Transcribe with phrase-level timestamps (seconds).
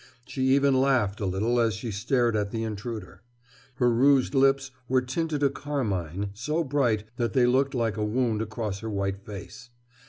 [0.25, 3.21] She even laughed a little as she stared at the intruder.
[3.75, 8.41] Her rouged lips were tinted a carmine so bright that they looked like a wound
[8.41, 9.69] across her white face.